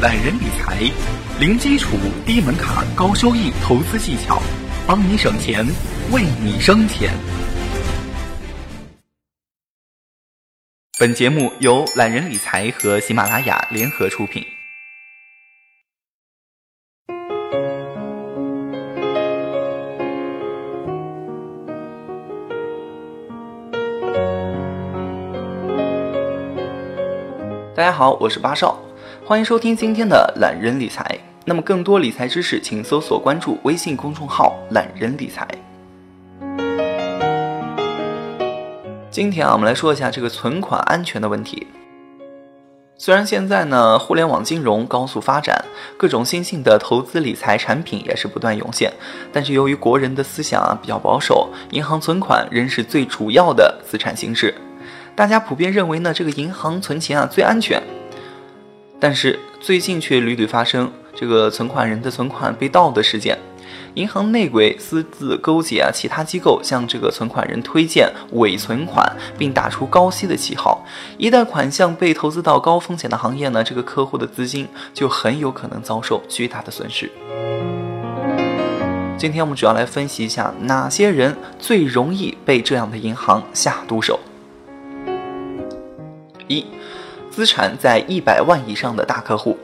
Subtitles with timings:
[0.00, 0.80] 懒人理财，
[1.38, 4.40] 零基础、低门槛、高收益投资技巧，
[4.86, 5.62] 帮你省钱，
[6.10, 7.10] 为你生钱。
[10.98, 14.42] 本节目由懒人理财和喜马拉雅联合出品。
[27.76, 28.78] 大家好，我是八少，
[29.24, 31.18] 欢迎收听今天的懒人理财。
[31.44, 35.46] 那么更多理财知识，请搜索关注微信公众号“懒人理财”。
[39.10, 41.66] 今天啊，我们来说一下这个存款安全的问题。
[42.96, 45.64] 虽然现在呢，互联网金融高速发展，
[45.96, 48.92] 各种新兴的投资理财产品也是不断涌现，
[49.32, 54.54] 但是由于国人的思想啊比较保守，银行存款仍是最主要的资产形式。
[55.16, 57.82] 大家普遍认为呢，这个银行存钱啊最安全，
[59.00, 63.38] 但是最近却屡屡发生这个存款人的存款被盗的事件，
[63.94, 70.84] 银行内鬼私自勾结啊其他机构向这个存款人推荐伪存款，并打出高息的旗号，
[71.16, 77.10] 一旦款项被投资到高风险的行业呢，这个客户的资金就很有可能遭受巨大的损失。
[79.16, 84.20] 今天我们主要来分析一下哪些人最容易被这样的银行下毒手。
[86.48, 86.64] 一，
[87.30, 89.56] 资产在一百万以上的大客户，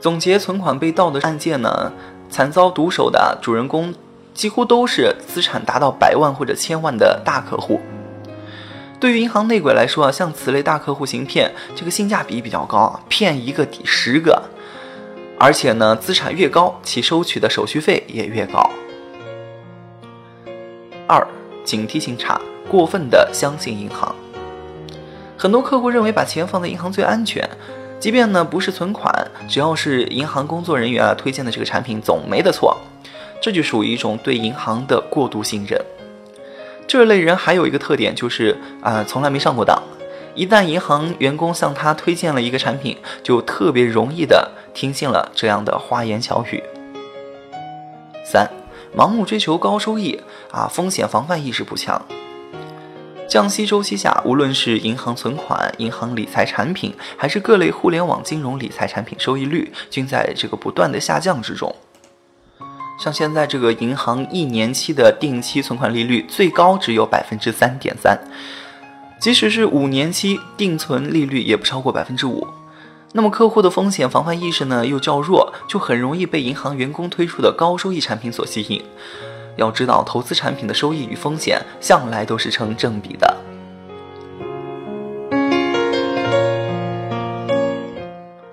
[0.00, 1.92] 总结存款被盗的案件呢，
[2.30, 3.94] 惨遭毒手的主人公
[4.32, 7.80] 几乎都是资产达到百万或者千万的大客户。
[8.98, 14.42] 对于银行内鬼来说啊，像此类大客户行骗，这个性价比比较高啊，骗一个抵十个，
[15.38, 18.70] 而且呢，资产越高，其收取的手续费也越高。
[21.06, 21.26] 二，
[21.64, 24.14] 警惕性差，过分的相信银行。
[25.40, 27.48] 很多客户认为把钱放在银行最安全，
[27.98, 29.10] 即便呢不是存款，
[29.48, 32.76] 只要是银行工作人员啊推荐的这个产品总没得错，
[33.40, 35.82] 这就属于一种对银行的过度信任。
[36.86, 39.82] 这类人还有一个特点就是啊从来没上过当，
[40.34, 46.62] 一旦银行员工向他推荐了一个产品，就特别容易的听信了这样的花言巧语。
[48.26, 48.46] 三，
[48.94, 50.20] 盲目追求高收益
[50.50, 52.04] 啊，风险防范意识不强。
[53.30, 61.72] 降息周期下，无论是银行存款、银行理财产品，还是各类互联网金融理财产品，收益率均在这个不断的下降之中。
[62.98, 68.18] 像现在这个银行一年期的定期存款利率最高只有百分之三点三，
[69.20, 72.44] 即使是五年期定存利率也不超过百分之五。
[73.12, 78.82] 那么客户的风险防范意识呢又较弱，就很容易被银行员工推出的高收益产品所吸引。
[79.56, 83.36] 要知道，投资产品的收益与风险向来都是成正比的。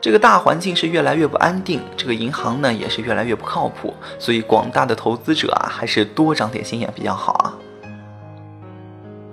[0.00, 7.54] 这个大环境是越来越不安定，这个银行呢也是越来越不靠谱，所以广大的投资者啊，还是多长点心眼比较好啊。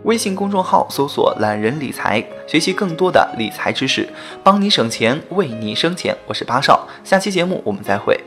[0.03, 4.09] 微信公众号搜索“懒人理财”，学习更多的理财知识，
[4.43, 6.17] 帮你省钱，为你省钱。
[6.25, 8.19] 我是八少，下期节目我们再会。